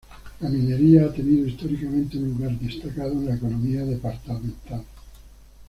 [0.39, 4.83] La minería ha tenido históricamente un lugar destacado en la economía departamental.